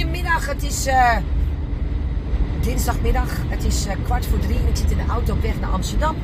Goedemiddag, 0.00 0.46
het 0.46 0.62
is 0.62 0.86
uh, 0.86 1.16
dinsdagmiddag. 2.60 3.36
Het 3.48 3.64
is 3.64 3.86
uh, 3.86 3.92
kwart 4.04 4.26
voor 4.26 4.38
drie 4.38 4.58
en 4.58 4.68
ik 4.68 4.76
zit 4.76 4.90
in 4.90 4.96
de 4.96 5.12
auto 5.12 5.32
op 5.32 5.42
weg 5.42 5.60
naar 5.60 5.70
Amsterdam. 5.70 6.16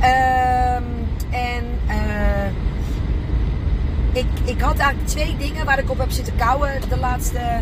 Ehm, 0.00 0.82
en 1.30 1.64
uh, 1.88 2.46
ik, 4.12 4.26
ik 4.44 4.60
had 4.60 4.78
eigenlijk 4.78 5.08
twee 5.08 5.36
dingen 5.36 5.64
waar 5.64 5.78
ik 5.78 5.90
op 5.90 5.98
heb 5.98 6.10
zitten 6.10 6.36
kouwen 6.36 6.70
de 6.88 6.98
laatste 6.98 7.60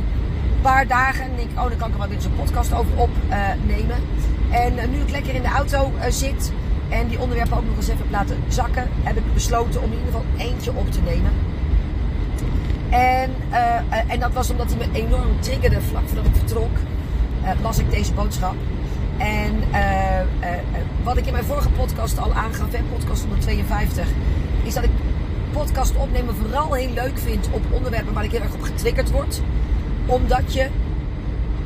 paar 0.62 0.86
dagen. 0.86 1.24
En 1.24 1.38
ik, 1.38 1.50
oh, 1.50 1.68
dan 1.68 1.76
kan 1.76 1.88
ik 1.88 1.94
er 1.94 1.98
wel 1.98 2.08
weer 2.08 2.24
een 2.24 2.44
podcast 2.44 2.72
over 2.72 2.92
opnemen. 2.96 3.96
en 4.50 4.90
nu 4.90 5.00
ik 5.00 5.10
lekker 5.10 5.34
in 5.34 5.42
de 5.42 5.48
auto 5.48 5.92
zit 6.08 6.52
en 6.88 7.08
die 7.08 7.20
onderwerpen 7.20 7.56
ook 7.56 7.66
nog 7.66 7.76
eens 7.76 7.88
even 7.88 8.02
heb 8.02 8.10
laten 8.10 8.36
zakken, 8.48 8.88
heb 9.02 9.16
ik 9.16 9.34
besloten 9.34 9.82
om 9.82 9.92
in 9.92 9.98
ieder 9.98 10.12
geval 10.12 10.26
eentje 10.36 10.72
op 10.74 10.90
te 10.92 11.00
nemen. 11.00 11.32
En, 12.90 13.30
uh, 13.50 14.12
en 14.12 14.20
dat 14.20 14.32
was 14.32 14.50
omdat 14.50 14.74
hij 14.74 14.86
me 14.86 14.98
enorm 14.98 15.40
triggerde 15.40 15.80
vlak 15.80 16.02
voordat 16.06 16.26
ik 16.26 16.34
vertrok. 16.34 16.70
Uh, 17.42 17.50
las 17.62 17.78
ik 17.78 17.90
deze 17.90 18.12
boodschap. 18.12 18.54
En 19.18 19.54
uh, 19.72 20.20
wat 21.02 21.16
ik 21.16 21.26
in 21.26 21.32
mijn 21.32 21.44
vorige 21.44 21.68
podcast 21.68 22.18
al 22.18 22.32
aangaf, 22.32 22.68
podcast 22.92 23.20
152, 23.20 24.06
is 24.62 24.74
dat 24.74 24.84
ik 24.84 24.90
podcast 25.52 25.96
opnemen 25.96 26.34
vooral 26.34 26.72
heel 26.72 26.92
leuk 26.92 27.18
vind 27.18 27.48
op 27.50 27.62
onderwerpen 27.70 28.14
waar 28.14 28.24
ik 28.24 28.30
heel 28.30 28.40
erg 28.40 28.54
op 28.54 28.62
getriggerd 28.62 29.10
word. 29.10 29.40
Omdat 30.06 30.52
je, 30.52 30.68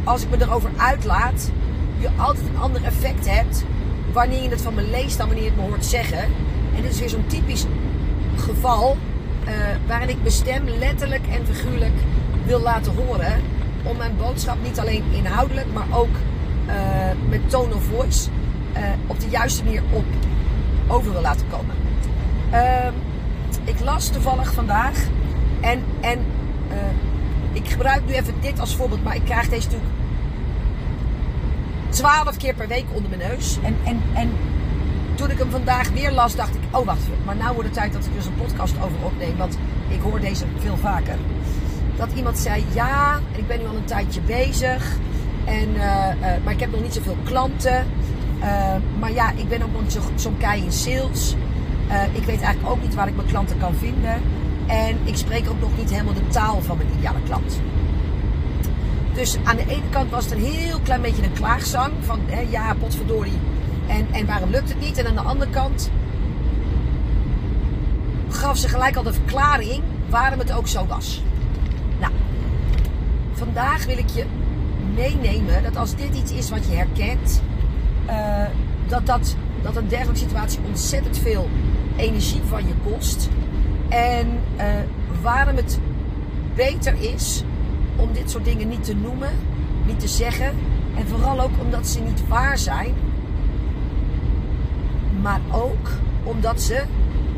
als 0.04 0.22
ik 0.22 0.30
me 0.30 0.36
erover 0.40 0.70
uitlaat, 0.76 1.50
je 1.98 2.08
altijd 2.16 2.46
een 2.46 2.60
ander 2.60 2.84
effect 2.84 3.30
hebt 3.30 3.64
wanneer 4.12 4.42
je 4.42 4.48
het 4.48 4.62
van 4.62 4.74
me 4.74 4.82
leest 4.82 5.18
dan 5.18 5.26
wanneer 5.26 5.44
je 5.44 5.50
het 5.50 5.60
me 5.60 5.66
hoort 5.66 5.84
zeggen. 5.84 6.22
En 6.76 6.82
dit 6.82 6.92
is 6.92 6.98
weer 6.98 7.08
zo'n 7.08 7.26
typisch 7.26 7.64
geval 8.36 8.96
uh, 9.46 9.50
waarin 9.86 10.08
ik 10.08 10.16
mijn 10.20 10.32
stem 10.32 10.68
letterlijk 10.78 11.26
en 11.26 11.46
figuurlijk 11.46 11.98
wil 12.44 12.60
laten 12.60 12.94
horen. 12.94 13.42
Om 13.82 13.96
mijn 13.96 14.16
boodschap 14.16 14.56
niet 14.62 14.80
alleen 14.80 15.04
inhoudelijk, 15.10 15.66
maar 15.72 15.86
ook 15.98 16.16
uh, 16.66 16.74
met 17.28 17.50
tone 17.50 17.74
of 17.74 17.82
voice 17.82 18.28
uh, 18.76 18.82
op 19.06 19.20
de 19.20 19.28
juiste 19.28 19.64
manier 19.64 19.82
op 19.90 20.04
over 20.86 21.12
wil 21.12 21.20
laten 21.20 21.46
komen. 21.50 21.74
Ehm, 22.50 22.92
ik 23.64 23.80
las 23.80 24.08
toevallig 24.08 24.52
vandaag 24.52 24.98
en, 25.60 25.82
en 26.00 26.18
ik 27.52 27.68
gebruik 27.68 28.06
nu 28.06 28.12
even 28.12 28.34
dit 28.40 28.60
als 28.60 28.76
voorbeeld, 28.76 29.04
maar 29.04 29.14
ik 29.14 29.24
krijg 29.24 29.48
deze 29.48 29.66
natuurlijk 29.66 29.92
twaalf 31.88 32.36
keer 32.36 32.54
per 32.54 32.68
week 32.68 32.84
onder 32.92 33.10
mijn 33.16 33.30
neus. 33.30 33.58
En, 33.62 33.76
en, 33.84 34.02
en 34.14 34.30
toen 35.14 35.30
ik 35.30 35.38
hem 35.38 35.50
vandaag 35.50 35.90
weer 35.90 36.12
las, 36.12 36.36
dacht 36.36 36.54
ik: 36.54 36.60
oh 36.70 36.86
wacht, 36.86 37.02
maar 37.24 37.36
nou 37.36 37.54
wordt 37.54 37.68
het 37.68 37.78
tijd 37.78 37.92
dat 37.92 38.04
ik 38.04 38.14
dus 38.14 38.26
een 38.26 38.34
podcast 38.34 38.74
over 38.76 39.04
opneem. 39.04 39.36
Want 39.36 39.58
ik 39.88 40.00
hoor 40.00 40.20
deze 40.20 40.44
veel 40.58 40.76
vaker. 40.76 41.16
Dat 41.96 42.08
iemand 42.14 42.38
zei: 42.38 42.64
ja, 42.74 43.20
ik 43.32 43.46
ben 43.46 43.58
nu 43.58 43.66
al 43.66 43.76
een 43.76 43.84
tijdje 43.84 44.20
bezig. 44.20 44.96
En, 45.44 45.68
uh, 45.74 45.80
uh, 45.80 46.44
maar 46.44 46.52
ik 46.52 46.60
heb 46.60 46.70
nog 46.70 46.82
niet 46.82 46.94
zoveel 46.94 47.16
klanten. 47.24 47.86
Uh, 48.40 48.74
maar 48.98 49.12
ja, 49.12 49.30
ik 49.30 49.48
ben 49.48 49.62
ook 49.62 49.72
nog 49.72 49.90
zo'n 49.90 50.02
zo 50.14 50.32
kei 50.38 50.62
in 50.62 50.72
sales. 50.72 51.36
ik 52.12 52.24
weet 52.24 52.40
eigenlijk 52.40 52.74
ook 52.74 52.82
niet 52.82 52.94
waar 52.94 53.08
ik 53.08 53.16
mijn 53.16 53.28
klanten 53.28 53.58
kan 53.58 53.74
vinden. 53.74 54.20
En 54.66 54.98
ik 55.04 55.16
spreek 55.16 55.50
ook 55.50 55.60
nog 55.60 55.76
niet 55.76 55.90
helemaal 55.90 56.14
de 56.14 56.28
taal 56.28 56.62
van 56.62 56.76
mijn 56.76 56.88
ideale 56.98 57.22
klant. 57.24 57.60
Dus 59.14 59.36
aan 59.44 59.56
de 59.56 59.64
ene 59.68 59.88
kant 59.90 60.10
was 60.10 60.24
het 60.24 60.32
een 60.32 60.44
heel 60.44 60.80
klein 60.80 61.00
beetje 61.00 61.22
een 61.22 61.32
klaagzang. 61.32 61.92
Van 62.00 62.20
hè, 62.26 62.40
ja, 62.50 62.74
potverdorie. 62.74 63.38
En, 63.86 64.06
en 64.12 64.26
waarom 64.26 64.50
lukt 64.50 64.68
het 64.68 64.80
niet? 64.80 64.98
En 64.98 65.06
aan 65.06 65.14
de 65.14 65.20
andere 65.20 65.50
kant 65.50 65.90
gaf 68.28 68.56
ze 68.56 68.68
gelijk 68.68 68.96
al 68.96 69.02
de 69.02 69.12
verklaring 69.12 69.82
waarom 70.08 70.38
het 70.38 70.52
ook 70.52 70.68
zo 70.68 70.86
was. 70.86 71.22
Nou, 72.00 72.12
vandaag 73.32 73.84
wil 73.84 73.98
ik 73.98 74.08
je 74.08 74.24
meenemen 74.94 75.62
dat 75.62 75.76
als 75.76 75.96
dit 75.96 76.14
iets 76.14 76.32
is 76.32 76.50
wat 76.50 76.66
je 76.66 76.74
herkent, 76.74 77.42
uh, 78.06 78.44
dat, 78.86 79.06
dat, 79.06 79.36
dat 79.62 79.76
een 79.76 79.88
dergelijke 79.88 80.20
situatie 80.20 80.60
ontzettend 80.66 81.18
veel 81.18 81.48
energie 81.96 82.40
van 82.48 82.66
je 82.66 82.74
kost. 82.90 83.28
En 83.88 84.38
uh, 84.56 84.64
waarom 85.22 85.56
het 85.56 85.78
beter 86.54 86.94
is 87.14 87.44
om 87.96 88.12
dit 88.12 88.30
soort 88.30 88.44
dingen 88.44 88.68
niet 88.68 88.84
te 88.84 88.94
noemen, 88.94 89.30
niet 89.86 90.00
te 90.00 90.08
zeggen. 90.08 90.52
En 90.96 91.06
vooral 91.06 91.40
ook 91.40 91.60
omdat 91.60 91.86
ze 91.86 92.00
niet 92.00 92.28
waar 92.28 92.58
zijn. 92.58 92.94
Maar 95.24 95.40
ook 95.50 95.88
omdat 96.22 96.62
ze, 96.62 96.82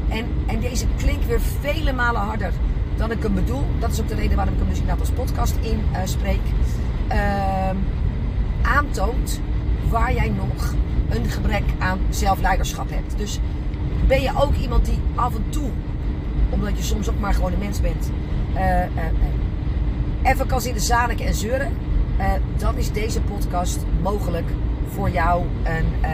en, 0.09 0.27
en 0.47 0.61
deze 0.61 0.87
klinkt 0.97 1.27
weer 1.27 1.41
vele 1.41 1.93
malen 1.93 2.21
harder 2.21 2.53
dan 2.97 3.11
ik 3.11 3.23
hem 3.23 3.35
bedoel. 3.35 3.63
Dat 3.79 3.93
is 3.93 4.01
ook 4.01 4.09
de 4.09 4.15
reden 4.15 4.37
waarom 4.37 4.55
ik 4.55 4.61
hem 4.61 4.69
dus 4.69 4.79
inderdaad 4.79 5.01
als 5.01 5.17
podcast 5.17 5.55
in 5.61 5.81
uh, 5.93 5.99
spreek. 6.05 6.41
Uh, 7.13 7.71
aantoont 8.63 9.41
waar 9.89 10.15
jij 10.15 10.29
nog 10.29 10.75
een 11.09 11.25
gebrek 11.31 11.63
aan 11.79 11.99
zelfleiderschap 12.09 12.91
hebt. 12.91 13.19
Dus 13.19 13.41
ben 14.07 14.23
je 14.23 14.31
ook 14.37 14.55
iemand 14.55 14.85
die 14.85 14.99
af 15.15 15.35
en 15.35 15.45
toe, 15.49 15.71
omdat 16.49 16.77
je 16.77 16.83
soms 16.83 17.09
ook 17.09 17.21
maar 17.21 17.35
gewoon 17.35 17.53
een 17.53 17.59
mens 17.59 17.81
bent, 17.81 18.11
uh, 18.55 20.31
even 20.31 20.47
kan 20.47 20.61
zitten 20.61 20.83
zaniken 20.83 21.27
en 21.27 21.35
zeuren, 21.35 21.73
dan 22.57 22.77
is 22.77 22.93
deze 22.93 23.21
podcast 23.21 23.79
mogelijk 24.03 24.51
voor 24.89 25.11
jou 25.11 25.45
een, 25.63 26.11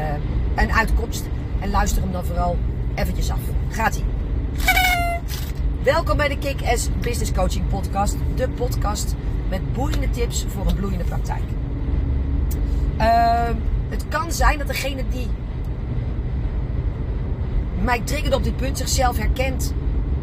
een 0.55 0.73
uitkomst. 0.73 1.25
En 1.63 1.71
luister 1.71 2.03
hem 2.03 2.13
dan 2.13 2.25
vooral 2.25 2.57
eventjes 2.95 3.31
af. 3.31 3.39
Gaat 3.69 3.97
ie. 3.97 4.05
Welkom 5.83 6.17
bij 6.17 6.29
de 6.29 6.39
Kick-Ass 6.39 6.89
Business 7.01 7.33
Coaching 7.33 7.69
Podcast. 7.69 8.17
De 8.35 8.49
podcast 8.49 9.15
met 9.49 9.73
boeiende 9.73 10.11
tips 10.11 10.45
voor 10.49 10.67
een 10.67 10.75
bloeiende 10.75 11.05
praktijk. 11.05 11.43
Uh, 12.99 13.49
het 13.89 14.09
kan 14.09 14.33
zijn 14.33 14.59
dat 14.59 14.67
degene 14.67 15.03
die 15.11 15.27
mij 17.83 18.01
triggert 18.05 18.35
op 18.35 18.45
dit 18.45 18.57
punt 18.57 18.79
zichzelf 18.79 19.17
herkent 19.17 19.75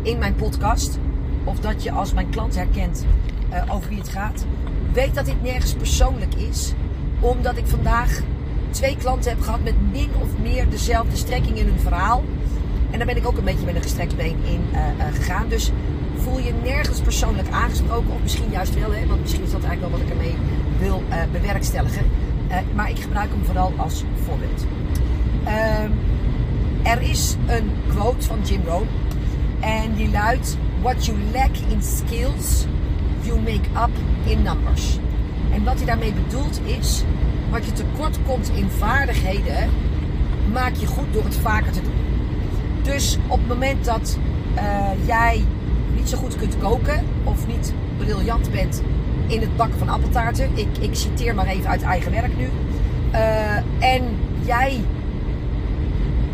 in 0.01 0.17
mijn 0.17 0.35
podcast. 0.35 0.99
Of 1.43 1.59
dat 1.59 1.83
je 1.83 1.91
als 1.91 2.13
mijn 2.13 2.29
klant 2.29 2.55
herkent 2.55 3.05
uh, 3.53 3.75
over 3.75 3.89
wie 3.89 3.99
het 3.99 4.09
gaat. 4.09 4.45
Weet 4.93 5.15
dat 5.15 5.25
dit 5.25 5.41
nergens 5.41 5.73
persoonlijk 5.73 6.35
is. 6.35 6.73
Omdat 7.19 7.57
ik 7.57 7.67
vandaag 7.67 8.21
twee 8.69 8.97
klanten 8.97 9.31
heb 9.31 9.41
gehad 9.41 9.63
met 9.63 9.91
min 9.91 10.09
of 10.21 10.27
meer 10.41 10.69
dezelfde 10.69 11.15
strekking 11.15 11.57
in 11.57 11.65
hun 11.65 11.79
verhaal. 11.79 12.23
En 12.91 12.97
daar 12.97 13.07
ben 13.07 13.17
ik 13.17 13.27
ook 13.27 13.37
een 13.37 13.43
beetje 13.43 13.65
met 13.65 13.75
een 13.75 13.81
gestrekt 13.81 14.15
been 14.15 14.37
in 14.43 14.61
uh, 14.71 14.79
uh, 14.79 15.15
gegaan. 15.15 15.47
Dus 15.47 15.71
voel 16.15 16.39
je 16.39 16.53
nergens 16.63 16.99
persoonlijk 16.99 17.49
aangesproken. 17.49 18.13
Of 18.13 18.21
misschien 18.21 18.51
juist 18.51 18.79
wel, 18.79 18.93
hè, 18.93 19.05
want 19.07 19.21
misschien 19.21 19.43
is 19.43 19.51
dat 19.51 19.63
eigenlijk 19.63 19.91
wel 19.91 19.99
wat 19.99 20.09
ik 20.09 20.15
ermee 20.15 20.35
wil 20.79 21.03
bewerkstelligen. 21.31 22.05
maar 22.75 22.89
ik 22.89 22.99
gebruik 22.99 23.29
hem 23.29 23.45
vooral 23.45 23.73
als 23.77 24.03
voorbeeld. 24.25 24.65
Ehm, 25.43 25.91
er 26.83 27.01
is 27.01 27.35
een 27.47 27.71
quote 27.87 28.27
van 28.27 28.37
Jim 28.43 28.61
Rohn. 28.65 28.87
En 29.59 29.93
die 29.95 30.09
luidt: 30.09 30.57
What 30.81 31.05
you 31.05 31.17
lack 31.33 31.55
in 31.69 31.83
skills 31.83 32.65
you 33.21 33.39
make 33.39 33.69
up 33.75 33.91
in 34.25 34.41
numbers. 34.41 34.97
En 35.51 35.63
wat 35.63 35.75
hij 35.75 35.85
daarmee 35.85 36.13
bedoelt 36.13 36.59
is, 36.79 37.03
wat 37.49 37.65
je 37.65 37.71
tekort 37.71 38.17
komt 38.25 38.51
in 38.55 38.69
vaardigheden, 38.69 39.69
maak 40.51 40.75
je 40.75 40.85
goed 40.85 41.13
door 41.13 41.23
het 41.23 41.35
vaker 41.35 41.71
te 41.71 41.81
doen. 41.81 41.93
Dus 42.81 43.17
op 43.27 43.37
het 43.37 43.47
moment 43.47 43.85
dat 43.85 44.17
uh, 44.55 44.89
jij 45.05 45.43
niet 45.95 46.09
zo 46.09 46.17
goed 46.17 46.35
kunt 46.35 46.57
koken 46.57 47.05
of 47.23 47.47
niet 47.47 47.73
briljant 47.97 48.51
bent 48.51 48.81
in 49.27 49.41
het 49.41 49.57
bakken 49.57 49.79
van 49.79 49.89
appeltaarten, 49.89 50.49
ik, 50.53 50.77
ik 50.79 50.95
citeer 50.95 51.35
maar 51.35 51.47
even 51.47 51.69
uit 51.69 51.81
eigen 51.81 52.11
werk 52.11 52.37
nu, 52.37 52.49
uh, 53.11 53.55
en 53.79 54.03
jij, 54.45 54.83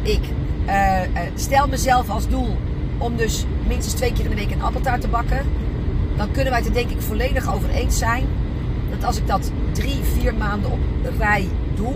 ik, 0.02 0.22
uh, 0.68 1.00
stel 1.36 1.68
mezelf 1.68 2.10
als 2.10 2.28
doel 2.28 2.58
om 2.98 3.16
dus 3.16 3.46
minstens 3.68 3.94
twee 3.94 4.14
keer 4.14 4.24
in 4.24 4.30
de 4.30 4.36
week 4.36 4.52
een 4.52 4.62
appeltaart 4.62 5.02
te 5.02 5.08
bakken 5.08 5.46
dan 6.18 6.32
kunnen 6.32 6.52
wij 6.52 6.60
het 6.60 6.68
er 6.68 6.74
denk 6.74 6.90
ik 6.90 7.02
volledig 7.02 7.54
over 7.54 7.70
eens 7.70 7.98
zijn 7.98 8.26
dat 8.90 9.04
als 9.04 9.18
ik 9.18 9.28
dat 9.28 9.52
drie, 9.72 10.04
vier 10.04 10.36
maanden 10.36 10.72
op 10.72 10.80
rij 11.18 11.48
doe, 11.76 11.94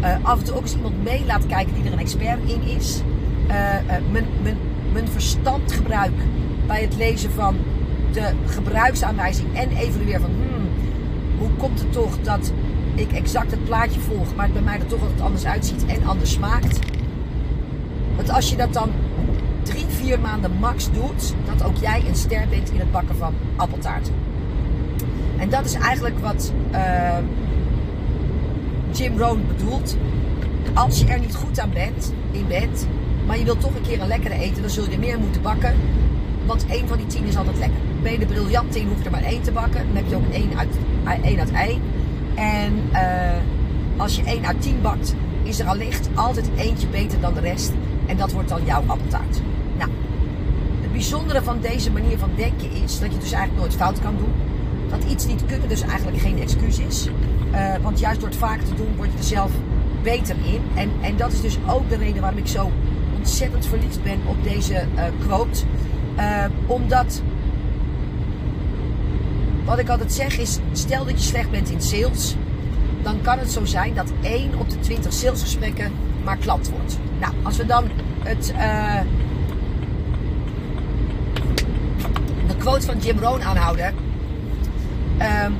uh, 0.00 0.16
af 0.22 0.38
en 0.38 0.44
toe 0.44 0.54
ook 0.54 0.62
eens 0.62 0.74
iemand 0.74 1.04
mee 1.04 1.24
laat 1.26 1.46
kijken 1.46 1.74
die 1.74 1.84
er 1.84 1.92
een 1.92 1.98
expert 1.98 2.38
in 2.46 2.62
is, 2.62 3.02
uh, 3.48 3.54
uh, 3.54 3.92
mijn, 4.10 4.26
mijn, 4.42 4.56
mijn 4.92 5.08
verstand 5.08 5.72
gebruik 5.72 6.12
bij 6.66 6.80
het 6.80 6.96
lezen 6.96 7.30
van 7.30 7.56
de 8.12 8.32
gebruiksaanwijzing 8.46 9.54
en 9.54 9.70
evalueren 9.70 10.20
van 10.20 10.30
hmm, 10.30 10.68
hoe 11.38 11.50
komt 11.56 11.78
het 11.80 11.92
toch 11.92 12.18
dat 12.22 12.52
ik 12.94 13.12
exact 13.12 13.50
het 13.50 13.64
plaatje 13.64 14.00
volg, 14.00 14.34
maar 14.34 14.44
het 14.44 14.54
bij 14.54 14.62
mij 14.62 14.78
er 14.78 14.86
toch 14.86 15.00
altijd 15.00 15.20
anders 15.20 15.44
uitziet 15.44 15.86
en 15.86 16.06
anders 16.06 16.32
smaakt. 16.32 16.78
Dat 18.16 18.30
als 18.30 18.50
je 18.50 18.56
dat 18.56 18.72
dan 18.72 18.90
drie, 19.62 19.86
vier 19.88 20.20
maanden 20.20 20.52
max 20.60 20.90
doet, 20.92 21.34
dat 21.44 21.64
ook 21.66 21.76
jij 21.76 22.02
een 22.08 22.16
ster 22.16 22.48
bent 22.48 22.70
in 22.70 22.78
het 22.78 22.92
bakken 22.92 23.16
van 23.16 23.34
appeltaarten. 23.56 24.14
En 25.38 25.48
dat 25.50 25.64
is 25.64 25.74
eigenlijk 25.74 26.18
wat 26.18 26.52
uh, 26.72 27.18
Jim 28.90 29.18
Rohn 29.18 29.44
bedoelt. 29.56 29.96
Als 30.74 31.00
je 31.00 31.06
er 31.06 31.20
niet 31.20 31.34
goed 31.34 31.60
aan 31.60 31.70
bent, 31.72 32.12
in 32.30 32.46
bent, 32.48 32.86
maar 33.26 33.38
je 33.38 33.44
wilt 33.44 33.60
toch 33.60 33.74
een 33.74 33.82
keer 33.82 34.00
een 34.00 34.06
lekkere 34.06 34.34
eten, 34.34 34.62
dan 34.62 34.70
zul 34.70 34.90
je 34.90 34.98
meer 34.98 35.18
moeten 35.18 35.42
bakken. 35.42 35.74
Want 36.46 36.66
één 36.66 36.88
van 36.88 36.96
die 36.96 37.06
tien 37.06 37.24
is 37.24 37.36
altijd 37.36 37.58
lekker. 37.58 37.78
ben 38.02 38.12
je 38.12 38.18
er 38.18 38.26
briljant 38.26 38.74
in, 38.74 38.88
hoef 38.88 38.98
je 38.98 39.04
er 39.04 39.10
maar 39.10 39.22
één 39.22 39.42
te 39.42 39.52
bakken. 39.52 39.86
Dan 39.86 39.96
heb 39.96 40.08
je 40.08 40.16
ook 40.16 40.32
één 40.32 40.58
uit, 40.58 40.78
één 41.22 41.38
uit 41.38 41.52
één. 41.52 41.80
En 42.34 42.72
uh, 42.92 44.00
als 44.00 44.16
je 44.16 44.22
één 44.22 44.46
uit 44.46 44.62
tien 44.62 44.82
bakt, 44.82 45.14
is 45.42 45.60
er 45.60 45.66
allicht 45.66 46.08
altijd 46.14 46.50
eentje 46.56 46.86
beter 46.86 47.20
dan 47.20 47.34
de 47.34 47.40
rest. 47.40 47.72
En 48.06 48.16
dat 48.16 48.32
wordt 48.32 48.48
dan 48.48 48.64
jouw 48.64 48.82
appeltaart. 48.86 49.40
Nou, 49.78 49.90
het 50.80 50.92
bijzondere 50.92 51.42
van 51.42 51.60
deze 51.60 51.90
manier 51.90 52.18
van 52.18 52.30
denken 52.36 52.70
is 52.70 52.98
dat 52.98 53.12
je 53.12 53.18
dus 53.18 53.32
eigenlijk 53.32 53.60
nooit 53.60 53.74
fout 53.74 54.00
kan 54.00 54.16
doen. 54.16 54.32
Dat 54.98 55.10
iets 55.10 55.26
niet 55.26 55.46
kunnen 55.46 55.68
dus 55.68 55.80
eigenlijk 55.80 56.18
geen 56.18 56.40
excuus 56.40 56.78
is. 56.78 57.08
Uh, 57.52 57.74
want 57.82 57.98
juist 57.98 58.20
door 58.20 58.28
het 58.28 58.38
vaak 58.38 58.60
te 58.60 58.74
doen, 58.74 58.96
word 58.96 59.12
je 59.12 59.18
er 59.18 59.24
zelf 59.24 59.50
beter 60.02 60.36
in. 60.44 60.60
En, 60.74 60.90
en 61.00 61.16
dat 61.16 61.32
is 61.32 61.40
dus 61.40 61.58
ook 61.68 61.88
de 61.88 61.96
reden 61.96 62.20
waarom 62.20 62.38
ik 62.38 62.46
zo 62.46 62.70
ontzettend 63.16 63.66
verliefd 63.66 64.02
ben 64.02 64.20
op 64.26 64.44
deze 64.44 64.84
uh, 64.94 65.02
quote. 65.26 65.62
Uh, 66.18 66.44
omdat, 66.66 67.22
wat 69.64 69.78
ik 69.78 69.88
altijd 69.88 70.12
zeg 70.12 70.38
is, 70.38 70.58
stel 70.72 71.04
dat 71.04 71.22
je 71.22 71.28
slecht 71.28 71.50
bent 71.50 71.70
in 71.70 71.80
sales, 71.80 72.36
dan 73.02 73.20
kan 73.20 73.38
het 73.38 73.52
zo 73.52 73.64
zijn 73.64 73.94
dat 73.94 74.12
1 74.22 74.58
op 74.58 74.70
de 74.70 74.80
20 74.80 75.12
salesgesprekken 75.12 75.92
maar 76.24 76.36
klant 76.36 76.70
wordt. 76.70 76.98
Nou, 77.18 77.32
als 77.42 77.56
we 77.56 77.66
dan 77.66 77.84
het, 78.22 78.46
de 82.46 82.56
quote 82.58 82.86
van 82.86 82.98
Jim 82.98 83.18
Rohn 83.18 83.42
aanhouden. 83.42 84.13
Um, 85.18 85.54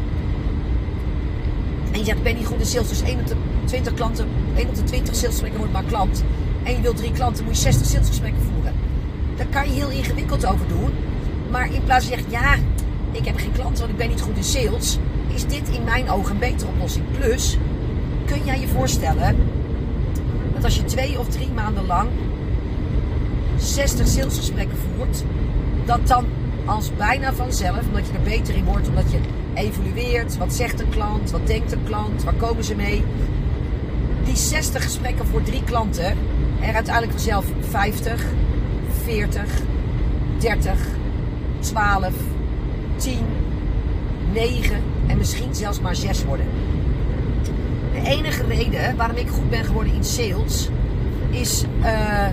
en 1.92 1.98
je 1.98 2.04
zegt, 2.04 2.18
ik 2.18 2.24
ben 2.24 2.34
niet 2.34 2.46
goed 2.46 2.58
in 2.58 2.66
sales, 2.66 2.88
dus 2.88 3.02
1 3.02 3.18
op 3.20 3.26
de 3.26 3.36
20 3.64 3.94
klanten, 3.94 4.28
1 4.54 4.68
op 4.68 4.74
de 4.74 4.84
20 4.84 5.14
salesgesprekken 5.14 5.58
wordt 5.58 5.72
maar 5.72 5.84
klant. 5.84 6.24
En 6.62 6.72
je 6.72 6.80
wilt 6.80 6.96
drie 6.96 7.12
klanten, 7.12 7.44
moet 7.44 7.54
je 7.54 7.60
60 7.60 7.86
salesgesprekken 7.86 8.42
voeren. 8.42 8.72
Daar 9.36 9.46
kan 9.46 9.68
je 9.68 9.74
heel 9.74 9.90
ingewikkeld 9.90 10.46
over 10.46 10.68
doen. 10.68 10.90
Maar 11.50 11.74
in 11.74 11.84
plaats 11.84 12.06
van 12.06 12.16
zeggen, 12.16 12.32
ja, 12.32 12.54
ik 13.12 13.24
heb 13.24 13.36
geen 13.36 13.52
klanten, 13.52 13.78
want 13.78 13.90
ik 13.90 13.96
ben 13.96 14.08
niet 14.08 14.20
goed 14.20 14.36
in 14.36 14.44
sales. 14.44 14.98
Is 15.34 15.46
dit 15.46 15.68
in 15.68 15.84
mijn 15.84 16.10
ogen 16.10 16.32
een 16.32 16.38
betere 16.38 16.70
oplossing. 16.70 17.04
Plus, 17.18 17.58
kun 18.26 18.44
jij 18.44 18.60
je 18.60 18.68
voorstellen 18.68 19.36
dat 20.54 20.64
als 20.64 20.76
je 20.76 20.84
twee 20.84 21.18
of 21.18 21.28
drie 21.28 21.50
maanden 21.54 21.86
lang 21.86 22.08
60 23.56 24.06
salesgesprekken 24.06 24.78
voert, 24.78 25.24
dat 25.84 26.06
dan 26.06 26.26
als 26.64 26.90
bijna 26.96 27.32
vanzelf, 27.32 27.86
omdat 27.86 28.06
je 28.06 28.12
er 28.12 28.22
beter 28.22 28.54
in 28.56 28.64
wordt, 28.64 28.88
omdat 28.88 29.10
je 29.10 29.18
evalueert, 29.54 30.36
wat 30.36 30.54
zegt 30.54 30.80
een 30.80 30.88
klant, 30.88 31.30
wat 31.30 31.46
denkt 31.46 31.72
een 31.72 31.84
klant, 31.84 32.24
waar 32.24 32.34
komen 32.34 32.64
ze 32.64 32.74
mee. 32.74 33.04
Die 34.24 34.36
60 34.36 34.82
gesprekken 34.82 35.26
voor 35.26 35.42
drie 35.42 35.64
klanten, 35.64 36.16
er 36.60 36.74
uiteindelijk 36.74 37.12
vanzelf 37.12 37.44
50, 37.60 38.24
40, 39.04 39.42
30, 40.38 40.78
12, 41.58 42.12
10, 42.96 43.18
9 44.32 44.82
en 45.06 45.16
misschien 45.16 45.54
zelfs 45.54 45.80
maar 45.80 45.96
6 45.96 46.24
worden. 46.24 46.46
De 47.92 48.10
enige 48.10 48.44
reden 48.46 48.96
waarom 48.96 49.16
ik 49.16 49.28
goed 49.28 49.50
ben 49.50 49.64
geworden 49.64 49.94
in 49.94 50.04
sales 50.04 50.68
is 51.30 51.64
uh, 51.80 52.28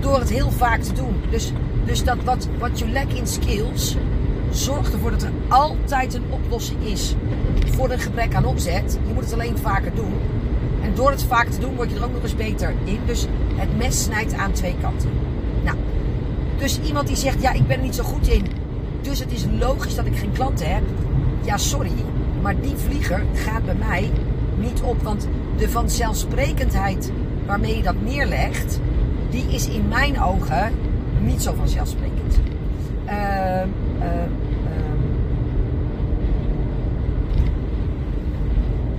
door 0.00 0.18
het 0.18 0.30
heel 0.30 0.50
vaak 0.50 0.80
te 0.80 0.92
doen. 0.92 1.14
Dus, 1.30 1.52
dus 1.84 2.04
dat 2.04 2.16
wat, 2.24 2.48
wat 2.58 2.78
je 2.78 2.88
lack 2.88 3.12
in 3.12 3.26
skills 3.26 3.96
zorgt 4.50 4.92
ervoor 4.92 5.10
dat 5.10 5.22
er 5.22 5.32
altijd 5.48 6.14
een 6.14 6.24
oplossing 6.30 6.84
is 6.84 7.14
voor 7.66 7.90
een 7.90 7.98
gebrek 7.98 8.34
aan 8.34 8.44
opzet. 8.44 8.98
Je 9.06 9.14
moet 9.14 9.24
het 9.24 9.32
alleen 9.32 9.58
vaker 9.58 9.94
doen. 9.94 10.12
En 10.82 10.94
door 10.94 11.10
het 11.10 11.22
vaak 11.22 11.48
te 11.48 11.60
doen 11.60 11.76
word 11.76 11.90
je 11.90 11.96
er 11.96 12.04
ook 12.04 12.12
nog 12.12 12.22
eens 12.22 12.36
beter 12.36 12.74
in. 12.84 12.98
Dus 13.06 13.26
het 13.54 13.76
mes 13.76 14.02
snijdt 14.02 14.34
aan 14.34 14.52
twee 14.52 14.74
kanten. 14.80 15.10
Nou, 15.64 15.76
dus 16.58 16.80
iemand 16.80 17.06
die 17.06 17.16
zegt, 17.16 17.42
ja, 17.42 17.52
ik 17.52 17.66
ben 17.66 17.76
er 17.76 17.82
niet 17.82 17.94
zo 17.94 18.02
goed 18.02 18.28
in. 18.28 18.46
Dus 19.00 19.18
het 19.18 19.32
is 19.32 19.46
logisch 19.58 19.94
dat 19.94 20.06
ik 20.06 20.16
geen 20.16 20.32
klanten 20.32 20.74
heb. 20.74 20.82
Ja, 21.44 21.56
sorry, 21.56 21.92
maar 22.42 22.60
die 22.60 22.76
vlieger 22.76 23.24
gaat 23.34 23.64
bij 23.64 23.74
mij 23.74 24.10
niet 24.56 24.80
op. 24.80 25.02
Want 25.02 25.28
de 25.56 25.68
vanzelfsprekendheid 25.68 27.10
waarmee 27.46 27.76
je 27.76 27.82
dat 27.82 28.02
neerlegt, 28.04 28.80
die 29.30 29.44
is 29.48 29.68
in 29.68 29.88
mijn 29.88 30.22
ogen 30.22 30.72
niet 31.20 31.42
zo 31.42 31.54
vanzelfsprekend. 31.56 32.17
Uh, 33.98 34.04
uh, 34.04 34.12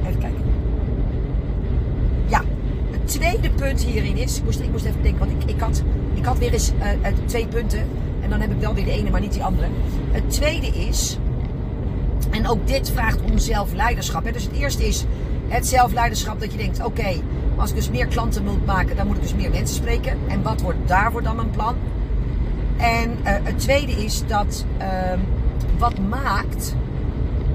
even 0.08 0.20
kijken. 0.20 0.42
Ja, 2.28 2.42
het 2.92 3.08
tweede 3.08 3.50
punt 3.50 3.84
hierin 3.84 4.18
is. 4.18 4.38
Ik 4.38 4.44
moest, 4.44 4.60
ik 4.60 4.72
moest 4.72 4.86
even 4.86 5.02
denken, 5.02 5.28
want 5.28 5.44
ik, 5.44 5.50
ik, 5.50 5.60
had, 5.60 5.84
ik 6.14 6.26
had 6.26 6.38
weer 6.38 6.54
eens 6.54 6.72
uh, 6.72 7.08
twee 7.26 7.48
punten. 7.48 7.88
En 8.22 8.30
dan 8.30 8.42
heb 8.42 8.52
ik 8.52 8.60
wel 8.60 8.74
weer 8.74 8.86
de 8.86 8.92
ene, 8.92 9.10
maar 9.10 9.22
niet 9.22 9.34
die 9.34 9.44
andere. 9.44 9.68
Het 10.12 10.30
tweede 10.30 10.68
is. 10.68 11.18
En 12.30 12.48
ook 12.48 12.68
dit 12.68 12.92
vraagt 12.92 13.22
om 13.22 13.38
zelfleiderschap. 13.38 14.26
Hè? 14.26 14.32
Dus 14.32 14.44
het 14.44 14.54
eerste 14.54 14.88
is 14.88 15.06
het 15.48 15.68
zelfleiderschap 15.68 16.40
dat 16.40 16.52
je 16.52 16.58
denkt: 16.58 16.84
oké, 16.86 17.16
als 17.58 17.70
ik 17.70 17.76
dus 17.76 17.90
meer 17.90 18.08
klanten 18.08 18.44
moet 18.44 18.66
maken, 18.66 18.96
dan 18.96 19.08
moet 19.08 19.16
ik 19.16 19.22
dus 19.22 19.36
meer 19.36 19.50
mensen 19.50 19.76
spreken. 19.76 20.18
En 20.28 20.42
wat 20.42 20.62
wordt 20.62 20.88
daarvoor 20.88 21.24
dan 21.24 21.36
mijn 21.36 21.50
plan? 21.50 21.76
En 22.80 23.12
uh, 23.12 23.18
het 23.24 23.60
tweede 23.60 23.92
is 23.92 24.24
dat 24.28 24.66
uh, 24.82 24.86
wat 25.78 26.00
maakt 26.00 26.76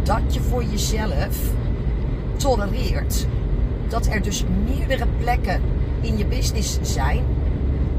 dat 0.02 0.34
je 0.34 0.40
voor 0.40 0.64
jezelf 0.64 1.38
tolereert 2.36 3.26
dat 3.88 4.06
er 4.06 4.22
dus 4.22 4.44
meerdere 4.64 5.06
plekken 5.18 5.60
in 6.00 6.18
je 6.18 6.26
business 6.26 6.78
zijn 6.82 7.24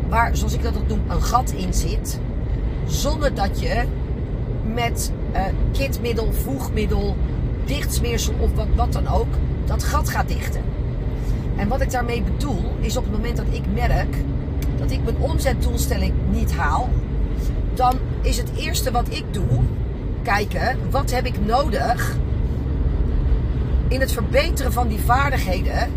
waar, 0.10 0.38
zoals 0.38 0.54
ik 0.54 0.64
dat 0.64 0.88
noem, 0.88 1.02
een 1.08 1.22
gat 1.22 1.52
in 1.52 1.74
zit, 1.74 2.20
zonder 2.86 3.34
dat 3.34 3.60
je 3.60 3.84
met 4.74 5.12
uh, 5.34 5.42
kitmiddel, 5.72 6.34
voegmiddel, 6.34 7.16
dichtsmeersel 7.66 8.34
of 8.40 8.54
wat, 8.54 8.68
wat 8.76 8.94
dan 8.94 9.08
ook 9.08 9.34
dat 9.66 9.84
gat 9.84 10.10
gaat 10.10 10.28
dichten. 10.28 10.62
En 11.56 11.68
wat 11.68 11.82
ik 11.82 11.92
daarmee 11.92 12.22
bedoel, 12.22 12.64
is 12.80 12.98
op 12.98 13.04
het 13.04 13.14
moment 13.14 13.38
dat 13.38 13.46
ik 13.50 13.64
merk 13.74 14.16
dat 14.78 14.92
ik 14.92 15.04
mijn 15.04 15.18
omzetdoelstelling 15.18 16.14
niet 16.32 16.54
haal, 16.54 16.90
dan 17.76 17.94
is 18.22 18.38
het 18.38 18.52
eerste 18.58 18.92
wat 18.92 19.08
ik 19.10 19.24
doe, 19.32 19.62
kijken 20.24 20.78
wat 20.90 21.12
heb 21.12 21.26
ik 21.26 21.46
nodig 21.46 22.16
in 23.88 24.00
het 24.00 24.12
verbeteren 24.12 24.74
van 24.74 24.88
die 24.88 25.00
vaardigheden 25.00 25.92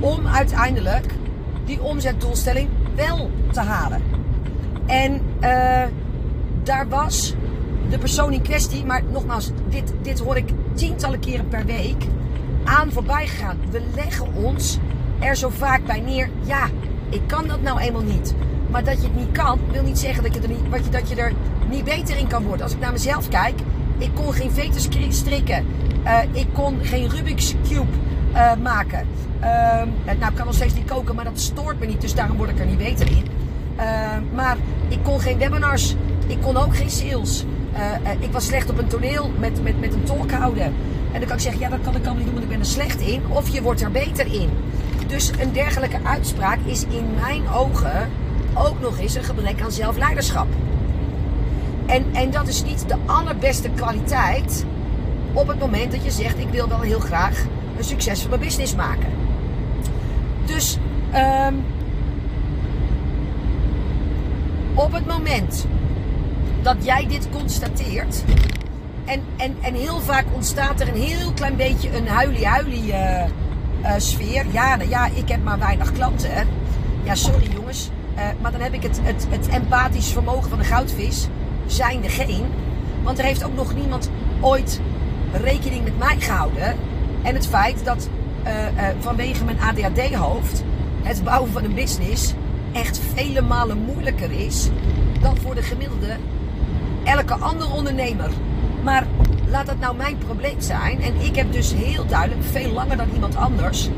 om 0.00 0.26
uiteindelijk 0.26 1.06
die 1.64 1.82
omzetdoelstelling 1.82 2.68
wel 2.94 3.30
te 3.52 3.60
halen. 3.60 4.02
En 4.86 5.20
uh, 5.40 5.82
daar 6.62 6.88
was 6.88 7.34
de 7.90 7.98
persoon 7.98 8.32
in 8.32 8.42
kwestie, 8.42 8.84
maar 8.84 9.02
nogmaals, 9.12 9.50
dit, 9.68 9.92
dit 10.02 10.18
hoor 10.18 10.36
ik 10.36 10.50
tientallen 10.74 11.20
keren 11.20 11.48
per 11.48 11.64
week 11.64 12.04
aan 12.64 12.92
voorbij 12.92 13.26
gegaan. 13.26 13.58
We 13.70 13.82
leggen 13.94 14.34
ons 14.34 14.78
er 15.18 15.36
zo 15.36 15.48
vaak 15.48 15.86
bij 15.86 16.00
neer. 16.00 16.30
Ja, 16.42 16.68
ik 17.08 17.22
kan 17.26 17.46
dat 17.46 17.62
nou 17.62 17.80
eenmaal 17.80 18.02
niet. 18.02 18.34
Maar 18.72 18.84
dat 18.84 18.96
je 18.96 19.06
het 19.06 19.16
niet 19.16 19.32
kan, 19.32 19.58
wil 19.70 19.82
niet 19.82 19.98
zeggen 19.98 20.22
dat 20.22 20.34
je, 20.34 20.40
er 20.40 20.48
niet, 20.48 20.68
wat 20.70 20.84
je, 20.84 20.90
dat 20.90 21.08
je 21.08 21.14
er 21.14 21.32
niet 21.68 21.84
beter 21.84 22.16
in 22.18 22.26
kan 22.26 22.42
worden. 22.42 22.62
Als 22.62 22.72
ik 22.72 22.80
naar 22.80 22.92
mezelf 22.92 23.28
kijk, 23.28 23.60
ik 23.98 24.10
kon 24.14 24.32
geen 24.32 24.50
veters 24.50 24.88
strikken. 25.08 25.66
Uh, 26.04 26.18
ik 26.32 26.46
kon 26.52 26.78
geen 26.82 27.08
Rubik's 27.08 27.54
Cube 27.68 27.90
uh, 28.32 28.52
maken. 28.62 29.06
Uh, 29.40 29.46
nou, 30.04 30.30
ik 30.30 30.34
kan 30.34 30.46
nog 30.46 30.54
steeds 30.54 30.74
niet 30.74 30.84
koken, 30.90 31.14
maar 31.14 31.24
dat 31.24 31.40
stoort 31.40 31.80
me 31.80 31.86
niet. 31.86 32.00
Dus 32.00 32.14
daarom 32.14 32.36
word 32.36 32.50
ik 32.50 32.58
er 32.58 32.66
niet 32.66 32.78
beter 32.78 33.06
in. 33.10 33.24
maar 34.34 34.56
ik 34.88 34.98
kon 35.02 35.20
geen 35.20 35.38
webinars. 35.38 35.96
Ik 36.26 36.40
kon 36.40 36.56
ook 36.56 36.76
geen 36.76 36.90
sales. 36.90 37.44
ik 38.20 38.32
was 38.32 38.46
slecht 38.46 38.70
op 38.70 38.78
een 38.78 38.86
toneel 38.86 39.30
met, 39.38 39.62
met, 39.62 39.80
met 39.80 39.94
een 39.94 40.04
tolk 40.04 40.30
houden. 40.30 40.64
En 41.12 41.18
dan 41.18 41.24
kan 41.26 41.36
ik 41.36 41.42
zeggen, 41.42 41.60
ja, 41.60 41.68
dat 41.68 41.80
kan 41.82 41.94
ik 41.94 42.04
allemaal 42.04 42.14
niet 42.14 42.24
doen, 42.24 42.32
want 42.32 42.44
ik 42.44 42.50
ben 42.50 42.60
er 42.60 42.66
slecht 42.66 43.00
in. 43.00 43.22
Of 43.28 43.48
je 43.48 43.62
wordt 43.62 43.80
er 43.80 43.90
beter 43.90 44.26
in. 44.26 44.50
Dus 45.06 45.30
een 45.40 45.52
dergelijke 45.52 45.98
uitspraak 46.02 46.58
is 46.64 46.84
in 46.84 47.04
mijn 47.20 47.48
ogen 47.48 48.08
ook 48.54 48.80
nog 48.80 48.98
eens 48.98 49.14
een 49.14 49.24
gebrek 49.24 49.62
aan 49.62 49.72
zelfleiderschap. 49.72 50.46
En, 51.86 52.04
en 52.12 52.30
dat 52.30 52.48
is 52.48 52.64
niet 52.64 52.88
de 52.88 52.96
allerbeste 53.06 53.68
kwaliteit 53.68 54.64
op 55.32 55.48
het 55.48 55.58
moment 55.58 55.92
dat 55.92 56.04
je 56.04 56.10
zegt: 56.10 56.38
Ik 56.38 56.48
wil 56.48 56.68
wel 56.68 56.80
heel 56.80 57.00
graag 57.00 57.44
een 57.78 57.84
succesvolle 57.84 58.38
business 58.38 58.74
maken. 58.74 59.08
Dus 60.44 60.78
um, 61.14 61.64
op 64.74 64.92
het 64.92 65.06
moment 65.06 65.66
dat 66.62 66.76
jij 66.84 67.06
dit 67.06 67.28
constateert. 67.30 68.24
En, 69.04 69.22
en, 69.36 69.56
en 69.60 69.74
heel 69.74 70.00
vaak 70.00 70.24
ontstaat 70.32 70.80
er 70.80 70.88
een 70.88 71.00
heel 71.00 71.32
klein 71.32 71.56
beetje 71.56 71.96
een 71.96 72.08
huilie-huilie 72.08 72.86
uh, 72.86 73.24
uh, 73.82 73.94
sfeer. 73.96 74.46
Ja, 74.52 74.76
nou 74.76 74.88
ja, 74.88 75.06
ik 75.14 75.28
heb 75.28 75.42
maar 75.42 75.58
weinig 75.58 75.92
klanten. 75.92 76.34
Hè? 76.34 76.42
Ja, 77.02 77.14
sorry 77.14 77.50
jongens. 77.54 77.90
Uh, 78.14 78.22
maar 78.40 78.52
dan 78.52 78.60
heb 78.60 78.72
ik 78.72 78.82
het, 78.82 79.00
het, 79.02 79.26
het 79.28 79.48
empathisch 79.48 80.12
vermogen 80.12 80.50
van 80.50 80.58
een 80.58 80.64
goudvis 80.64 81.28
zijnde 81.66 82.08
geen. 82.08 82.44
Want 83.02 83.18
er 83.18 83.24
heeft 83.24 83.44
ook 83.44 83.54
nog 83.54 83.74
niemand 83.74 84.10
ooit 84.40 84.80
rekening 85.32 85.84
met 85.84 85.98
mij 85.98 86.16
gehouden. 86.18 86.76
En 87.22 87.34
het 87.34 87.46
feit 87.46 87.84
dat 87.84 88.08
uh, 88.44 88.52
uh, 88.52 88.88
vanwege 88.98 89.44
mijn 89.44 89.60
ADHD-hoofd 89.60 90.62
het 91.02 91.24
bouwen 91.24 91.52
van 91.52 91.64
een 91.64 91.74
business 91.74 92.34
echt 92.72 93.00
vele 93.14 93.40
malen 93.40 93.78
moeilijker 93.78 94.30
is 94.30 94.68
dan 95.20 95.36
voor 95.36 95.54
de 95.54 95.62
gemiddelde 95.62 96.16
elke 97.04 97.34
andere 97.34 97.70
ondernemer. 97.70 98.30
Maar 98.82 99.06
laat 99.48 99.66
dat 99.66 99.78
nou 99.78 99.96
mijn 99.96 100.18
probleem 100.18 100.60
zijn. 100.60 101.02
En 101.02 101.14
ik 101.20 101.36
heb 101.36 101.52
dus 101.52 101.74
heel 101.74 102.06
duidelijk, 102.06 102.42
veel 102.44 102.72
langer 102.72 102.96
dan 102.96 103.08
iemand 103.14 103.36
anders, 103.36 103.88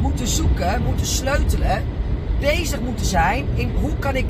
moeten 0.00 0.26
zoeken, 0.26 0.82
moeten 0.82 1.06
sleutelen, 1.06 1.84
bezig 2.40 2.80
moeten 2.80 3.06
zijn 3.06 3.46
in 3.54 3.70
hoe 3.80 3.96
kan 3.98 4.16
ik 4.16 4.26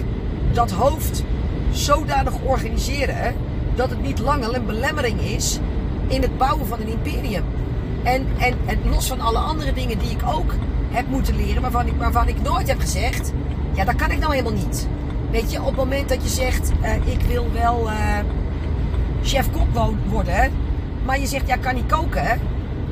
dat 0.52 0.70
hoofd 0.70 1.22
zodanig 1.70 2.34
organiseren 2.44 3.34
dat 3.74 3.90
het 3.90 4.02
niet 4.02 4.18
langer 4.18 4.54
een 4.54 4.66
belemmering 4.66 5.20
is 5.20 5.58
in 6.06 6.22
het 6.22 6.38
bouwen 6.38 6.66
van 6.66 6.80
een 6.80 6.88
imperium. 6.88 7.44
En, 8.02 8.26
en, 8.38 8.54
en 8.66 8.78
los 8.90 9.06
van 9.06 9.20
alle 9.20 9.38
andere 9.38 9.72
dingen 9.72 9.98
die 9.98 10.10
ik 10.10 10.22
ook 10.26 10.54
heb 10.90 11.08
moeten 11.08 11.36
leren, 11.36 11.62
waarvan 11.62 11.86
ik, 11.86 11.94
waarvan 11.98 12.28
ik 12.28 12.42
nooit 12.42 12.68
heb 12.68 12.80
gezegd, 12.80 13.32
ja, 13.72 13.84
dat 13.84 13.94
kan 13.94 14.10
ik 14.10 14.18
nou 14.18 14.32
helemaal 14.32 14.64
niet. 14.66 14.88
Weet 15.30 15.52
je, 15.52 15.60
op 15.60 15.66
het 15.66 15.76
moment 15.76 16.08
dat 16.08 16.22
je 16.22 16.28
zegt, 16.28 16.72
uh, 16.82 16.94
ik 16.94 17.20
wil 17.20 17.46
wel 17.52 17.90
uh, 17.90 18.18
chef-kok 19.22 19.66
worden, 20.08 20.52
maar 21.04 21.20
je 21.20 21.26
zegt, 21.26 21.46
ja, 21.46 21.56
kan 21.56 21.74
niet 21.74 21.86
koken. 21.86 22.40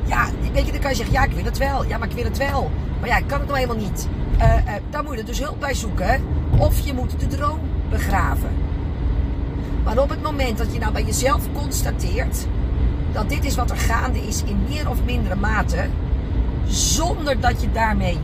Ja, 0.05 0.25
weet 0.53 0.65
je, 0.65 0.71
dan 0.71 0.81
kan 0.81 0.89
je 0.89 0.95
zeggen, 0.95 1.13
ja, 1.13 1.23
ik 1.23 1.31
wil 1.31 1.43
het 1.43 1.57
wel. 1.57 1.85
Ja, 1.85 1.97
maar 1.97 2.07
ik 2.07 2.15
wil 2.15 2.23
het 2.23 2.37
wel. 2.37 2.71
Maar 2.99 3.09
ja, 3.09 3.17
ik 3.17 3.27
kan 3.27 3.39
het 3.39 3.47
nou 3.47 3.59
helemaal 3.59 3.83
niet. 3.83 4.07
Daar 4.37 4.79
moet 5.09 5.17
je 5.17 5.23
dus 5.23 5.39
hulp 5.39 5.59
bij 5.59 5.73
zoeken. 5.73 6.23
Of 6.57 6.79
je 6.79 6.93
moet 6.93 7.19
de 7.19 7.27
droom 7.27 7.59
begraven. 7.89 8.49
Maar 9.83 9.97
op 9.97 10.09
het 10.09 10.21
moment 10.21 10.57
dat 10.57 10.73
je 10.73 10.79
nou 10.79 10.91
bij 10.93 11.03
jezelf 11.03 11.43
constateert 11.53 12.47
dat 13.11 13.29
dit 13.29 13.45
is 13.45 13.55
wat 13.55 13.69
er 13.69 13.77
gaande 13.77 14.19
is 14.19 14.43
in 14.43 14.63
meer 14.67 14.89
of 14.89 15.03
mindere 15.03 15.35
mate, 15.35 15.87
zonder 16.67 17.39
dat 17.39 17.61
je 17.61 17.71
daarmee 17.71 18.17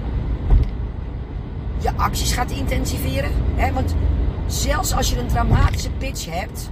je 1.78 1.92
acties 1.96 2.34
gaat 2.34 2.52
intensiveren. 2.52 3.32
Hè? 3.56 3.74
Want 3.74 3.96
zelfs 4.46 4.96
als 4.96 5.10
je 5.10 5.20
een 5.20 5.28
dramatische 5.28 5.92
pitch 5.92 6.26
hebt, 6.30 6.70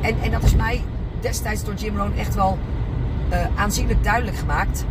en, 0.00 0.20
en 0.20 0.30
dat 0.30 0.42
is 0.42 0.54
mij 0.54 0.84
destijds 1.20 1.64
door 1.64 1.74
Jim 1.74 1.96
Rohn 1.96 2.18
echt 2.18 2.34
wel 2.34 2.58
uh, 3.32 3.38
aanzienlijk 3.56 4.04
duidelijk 4.04 4.36
gemaakt. 4.36 4.84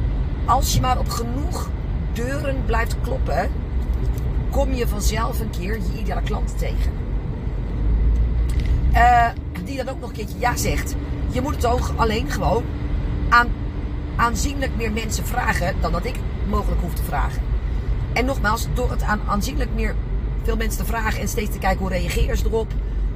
Als 0.45 0.73
je 0.73 0.81
maar 0.81 0.99
op 0.99 1.09
genoeg 1.09 1.69
deuren 2.13 2.63
blijft 2.65 2.95
kloppen, 3.01 3.49
kom 4.55 4.73
je 4.73 4.87
vanzelf 4.87 5.39
een 5.39 5.49
keer 5.49 5.73
je 5.73 5.99
ideale 5.99 6.21
klant 6.21 6.57
tegen. 6.57 6.91
Uh, 8.93 9.27
die 9.63 9.77
dan 9.77 9.89
ook 9.89 9.99
nog 9.99 10.09
een 10.09 10.15
keertje 10.15 10.39
ja 10.39 10.55
zegt. 10.55 10.95
Je 11.29 11.41
moet 11.41 11.55
het 11.55 11.65
ook 11.65 11.91
alleen 11.95 12.29
gewoon 12.29 12.63
aan 13.29 13.47
aanzienlijk 14.15 14.75
meer 14.75 14.91
mensen 14.91 15.25
vragen 15.25 15.75
dan 15.81 15.91
dat 15.91 16.05
ik 16.05 16.15
mogelijk 16.49 16.81
hoef 16.81 16.93
te 16.93 17.03
vragen. 17.03 17.41
En 18.13 18.25
nogmaals, 18.25 18.67
door 18.73 18.91
het 18.91 19.03
aan 19.03 19.21
aanzienlijk 19.27 19.69
meer 19.73 19.95
veel 20.43 20.55
mensen 20.55 20.79
te 20.79 20.91
vragen 20.91 21.21
en 21.21 21.27
steeds 21.27 21.51
te 21.51 21.59
kijken 21.59 21.79
hoe 21.79 21.89
reageren 21.89 22.37
ze 22.37 22.45
erop, 22.45 22.73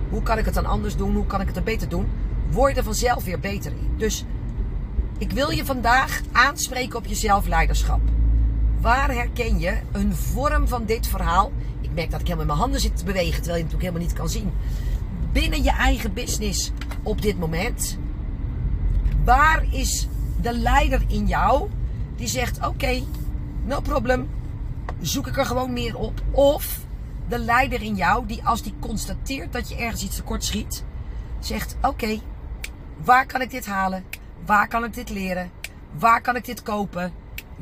hoe 0.09 0.23
kan 0.23 0.37
ik 0.37 0.45
het 0.45 0.53
dan 0.53 0.65
anders 0.65 0.95
doen, 0.95 1.15
hoe 1.15 1.25
kan 1.25 1.41
ik 1.41 1.47
het 1.47 1.57
er 1.57 1.63
beter 1.63 1.89
doen, 1.89 2.07
word 2.51 2.71
je 2.71 2.77
er 2.77 2.83
vanzelf 2.83 3.23
weer 3.23 3.39
beter 3.39 3.71
in. 3.71 3.93
Dus 3.97 4.25
ik 5.17 5.31
wil 5.31 5.49
je 5.49 5.65
vandaag 5.65 6.21
aanspreken 6.31 6.97
op 6.97 7.05
je 7.05 7.15
zelfleiderschap. 7.15 8.01
Waar 8.81 9.11
herken 9.13 9.59
je 9.59 9.77
een 9.91 10.15
vorm 10.15 10.67
van 10.67 10.85
dit 10.85 11.07
verhaal? 11.07 11.51
Ik 11.81 11.93
merk 11.93 12.11
dat 12.11 12.19
ik 12.19 12.25
helemaal 12.25 12.41
in 12.41 12.47
mijn 12.47 12.59
handen 12.59 12.79
zit 12.79 12.97
te 12.97 13.05
bewegen, 13.05 13.41
terwijl 13.41 13.57
je 13.57 13.63
het 13.63 13.71
natuurlijk 13.73 13.81
helemaal 13.81 14.07
niet 14.07 14.13
kan 14.13 14.29
zien. 14.29 14.51
Binnen 15.31 15.63
je 15.63 15.71
eigen 15.71 16.13
business 16.13 16.71
op 17.03 17.21
dit 17.21 17.39
moment. 17.39 17.97
Waar 19.23 19.65
is 19.71 20.07
de 20.41 20.53
leider 20.53 21.03
in 21.07 21.27
jou 21.27 21.69
die 22.15 22.27
zegt: 22.27 22.67
Oké, 22.67 23.03
no 23.65 23.81
problem, 23.81 24.29
zoek 25.01 25.27
ik 25.27 25.37
er 25.37 25.45
gewoon 25.45 25.73
meer 25.73 25.97
op. 25.97 26.21
Of 26.31 26.79
de 27.27 27.39
leider 27.39 27.81
in 27.81 27.95
jou 27.95 28.25
die, 28.25 28.45
als 28.45 28.61
die 28.61 28.73
constateert 28.79 29.53
dat 29.53 29.69
je 29.69 29.75
ergens 29.75 30.03
iets 30.03 30.15
tekort 30.15 30.43
schiet, 30.43 30.83
zegt: 31.39 31.77
Oké, 31.81 32.19
waar 33.03 33.25
kan 33.25 33.41
ik 33.41 33.49
dit 33.49 33.65
halen? 33.65 34.03
Waar 34.45 34.67
kan 34.67 34.83
ik 34.83 34.93
dit 34.93 35.09
leren? 35.09 35.51
Waar 35.91 36.21
kan 36.21 36.35
ik 36.35 36.45
dit 36.45 36.63
kopen? 36.63 37.13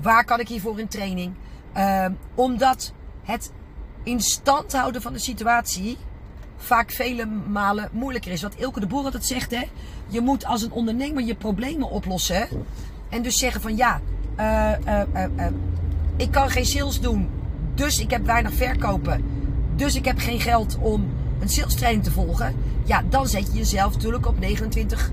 Waar 0.01 0.25
kan 0.25 0.39
ik 0.39 0.48
hiervoor 0.48 0.80
in 0.80 0.88
training? 0.88 1.34
Uh, 1.77 2.06
omdat 2.36 2.94
het 3.24 3.51
in 4.04 4.22
stand 4.22 4.74
houden 4.74 5.01
van 5.01 5.13
de 5.13 5.20
situatie 5.20 5.98
vaak 6.58 6.92
vele 6.92 7.25
malen 7.25 7.89
moeilijker 7.92 8.32
is. 8.32 8.42
Wat 8.42 8.56
Ilke 8.56 8.80
de 8.80 8.88
Boer 8.88 9.04
altijd 9.04 9.25
zegt, 9.25 9.51
hè. 9.51 9.63
Je 10.08 10.22
moet 10.22 10.46
als 10.46 10.62
een 10.62 10.72
ondernemer 10.72 11.24
je 11.24 11.36
problemen 11.36 11.89
oplossen. 11.89 12.48
En 13.10 13.22
dus 13.22 13.38
zeggen 13.38 13.62
van 13.62 13.75
ja, 13.75 14.01
uh, 14.39 14.72
uh, 15.16 15.46
ik 16.16 16.32
kan 16.32 16.50
geen 16.50 16.66
sales 16.66 17.00
doen. 17.00 17.30
Dus 17.74 18.00
ik 18.00 18.12
heb 18.12 18.25
weinig 18.25 18.54
verkopen. 18.54 19.25
Dus 19.75 19.96
ik 19.96 20.06
heb 20.06 20.20
geen 20.20 20.39
geld 20.39 20.77
om 20.82 21.08
een 21.39 21.50
sales 21.50 21.75
training 21.75 22.04
te 22.04 22.12
volgen. 22.12 22.56
Ja, 22.86 23.04
dan 23.10 23.27
zet 23.27 23.48
je 23.48 23.58
jezelf 23.58 23.94
natuurlijk 23.94 24.27
op 24.27 24.39
29 24.39 25.12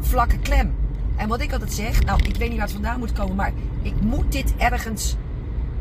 vlakke 0.00 0.38
klem. 0.38 0.74
En 1.16 1.28
wat 1.28 1.40
ik 1.40 1.52
altijd 1.52 1.72
zeg, 1.72 2.04
nou, 2.04 2.20
ik 2.24 2.36
weet 2.36 2.48
niet 2.48 2.58
waar 2.58 2.66
het 2.66 2.72
vandaan 2.72 2.98
moet 2.98 3.12
komen, 3.12 3.36
maar 3.36 3.52
ik 3.88 4.00
moet 4.00 4.32
dit 4.32 4.54
ergens 4.56 5.16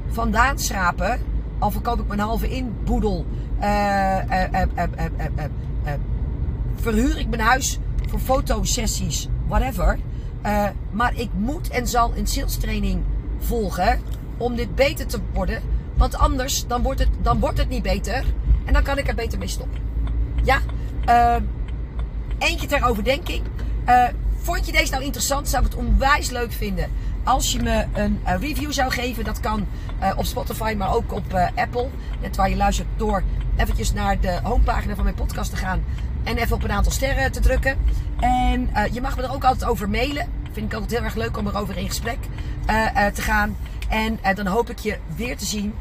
vandaan 0.07 0.59
schrapen. 0.59 1.19
Al 1.59 1.71
verkoop 1.71 1.99
ik 1.99 2.07
mijn 2.07 2.19
halve 2.19 2.49
inboedel. 2.49 3.25
Uh, 3.61 4.17
uh, 4.29 4.61
uh, 4.75 5.93
verhuur 6.75 7.19
ik 7.19 7.29
mijn 7.29 7.41
huis 7.41 7.79
voor 8.07 8.19
fotosessies, 8.19 9.27
whatever. 9.47 9.99
maar 10.91 11.15
ik 11.15 11.29
moet 11.33 11.69
en 11.69 11.87
zal 11.87 12.11
een 12.15 12.27
sales 12.27 12.55
training 12.55 13.03
volgen 13.39 13.99
om 14.37 14.55
dit 14.55 14.75
beter 14.75 15.07
te 15.07 15.19
worden. 15.33 15.61
Want 15.95 16.17
anders 16.17 16.67
dan 16.67 16.81
wordt 16.81 16.99
het, 16.99 17.09
dan 17.21 17.39
wordt 17.39 17.57
het 17.57 17.69
niet 17.69 17.83
beter. 17.83 18.23
En 18.65 18.73
dan 18.73 18.83
kan 18.83 18.97
ik 18.97 19.07
er 19.07 19.15
beter 19.15 19.39
mee 19.39 19.47
stoppen. 19.47 19.79
Ja? 20.43 20.59
eentje 22.37 22.67
ter 22.67 22.83
overdenking. 22.83 23.43
Vond 24.41 24.65
je 24.65 24.71
deze 24.71 24.91
nou 24.91 25.03
interessant? 25.03 25.49
Zou 25.49 25.65
ik 25.65 25.71
het 25.71 25.79
onwijs 25.79 26.29
leuk 26.29 26.51
vinden 26.51 26.89
als 27.27 27.51
je 27.51 27.59
me 27.59 27.85
een 27.93 28.19
review 28.39 28.71
zou 28.71 28.91
geven. 28.91 29.23
Dat 29.23 29.39
kan 29.39 29.67
uh, 30.01 30.11
op 30.15 30.25
Spotify, 30.25 30.75
maar 30.77 30.93
ook 30.93 31.13
op 31.13 31.33
uh, 31.33 31.47
Apple. 31.55 31.89
Net 32.21 32.35
waar 32.35 32.49
je 32.49 32.55
luistert 32.55 32.87
door 32.95 33.23
eventjes 33.55 33.93
naar 33.93 34.19
de 34.19 34.39
homepagina 34.43 34.95
van 34.95 35.03
mijn 35.03 35.15
podcast 35.15 35.49
te 35.49 35.55
gaan. 35.55 35.83
En 36.23 36.37
even 36.37 36.55
op 36.55 36.63
een 36.63 36.71
aantal 36.71 36.91
sterren 36.91 37.31
te 37.31 37.39
drukken. 37.39 37.77
En 38.19 38.69
je 38.91 39.01
mag 39.01 39.15
me 39.15 39.23
er 39.23 39.33
ook 39.33 39.43
altijd 39.43 39.69
over 39.69 39.89
mailen. 39.89 40.27
Vind 40.51 40.65
ik 40.65 40.73
altijd 40.73 40.91
heel 40.91 41.03
erg 41.03 41.15
leuk 41.15 41.37
om 41.37 41.47
erover 41.47 41.77
in 41.77 41.87
gesprek 41.87 42.19
te 43.13 43.21
gaan. 43.21 43.57
En 43.87 44.19
dan 44.35 44.47
hoop 44.47 44.69
ik 44.69 44.79
je 44.79 44.97
weer 45.15 45.37
te 45.37 45.45
zien 45.45 45.73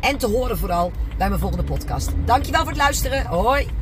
en 0.00 0.18
te 0.18 0.26
horen 0.26 0.58
vooral 0.58 0.92
bij 1.16 1.28
mijn 1.28 1.40
volgende 1.40 1.64
podcast. 1.64 2.10
Dankjewel 2.24 2.60
voor 2.60 2.70
het 2.70 2.80
luisteren. 2.80 3.26
Hoi! 3.26 3.79